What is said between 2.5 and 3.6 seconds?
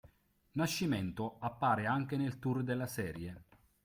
della serie.